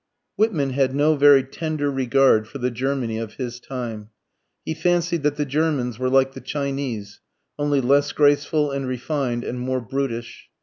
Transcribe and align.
Whitman 0.35 0.71
had 0.71 0.95
no 0.95 1.15
very 1.15 1.43
tender 1.43 1.91
regard 1.91 2.47
for 2.47 2.57
the 2.57 2.71
Germany 2.71 3.19
of 3.19 3.35
his 3.35 3.59
time. 3.59 4.09
He 4.65 4.73
fancied 4.73 5.21
that 5.21 5.35
the 5.35 5.45
Germans 5.45 5.99
were 5.99 6.09
like 6.09 6.33
the 6.33 6.41
Chinese, 6.41 7.19
only 7.59 7.81
less 7.81 8.11
graceful 8.11 8.71
and 8.71 8.87
refined 8.87 9.43
and 9.43 9.59
more 9.59 9.79
brutish. 9.79 10.49